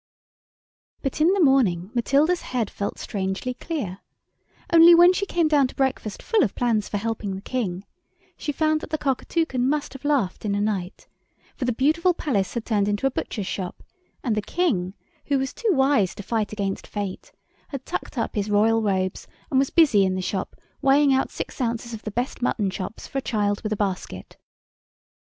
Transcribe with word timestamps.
But 1.03 1.21
in 1.21 1.31
the 1.33 1.39
morning 1.39 1.91
Matilda's 1.93 2.41
head 2.41 2.71
felt 2.71 2.97
strangely 2.97 3.53
clear; 3.53 3.99
only 4.73 4.95
when 4.95 5.13
she 5.13 5.27
came 5.27 5.47
down 5.47 5.67
to 5.67 5.75
breakfast 5.75 6.23
full 6.23 6.41
of 6.41 6.55
plans 6.55 6.89
for 6.89 6.97
helping 6.97 7.35
the 7.35 7.41
King, 7.41 7.83
she 8.35 8.51
found 8.51 8.81
that 8.81 8.89
the 8.89 8.97
Cockatoucan 8.97 9.61
must 9.69 9.93
have 9.93 10.03
laughed 10.03 10.43
in 10.43 10.53
the 10.53 10.59
night, 10.59 11.07
for 11.55 11.65
the 11.65 11.71
beautiful 11.71 12.15
Palace 12.15 12.55
had 12.55 12.65
turned 12.65 12.87
into 12.87 13.05
a 13.05 13.11
butcher's 13.11 13.45
shop, 13.45 13.83
and 14.23 14.33
the 14.35 14.41
King, 14.41 14.95
who 15.27 15.37
was 15.37 15.53
too 15.53 15.69
wise 15.71 16.15
to 16.15 16.23
fight 16.23 16.51
against 16.51 16.87
Fate, 16.87 17.31
had 17.67 17.85
tucked 17.85 18.17
up 18.17 18.33
his 18.33 18.49
royal 18.49 18.81
robes, 18.81 19.27
and 19.51 19.59
was 19.59 19.69
busy 19.69 20.03
in 20.03 20.15
the 20.15 20.21
shop 20.23 20.55
weighing 20.81 21.13
out 21.13 21.29
six 21.29 21.61
ounces 21.61 21.93
of 21.93 22.01
the 22.01 22.09
best 22.09 22.41
mutton 22.41 22.71
chops 22.71 23.05
for 23.05 23.19
a 23.19 23.21
child 23.21 23.61
with 23.61 23.71
a 23.71 23.75
basket. 23.77 24.35